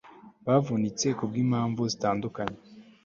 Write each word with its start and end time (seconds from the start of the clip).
bavunitse 0.45 1.07
kubwimpamvu 1.17 1.81
zitandukanye 1.91 2.59